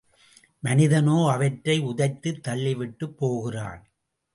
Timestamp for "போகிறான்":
3.17-3.81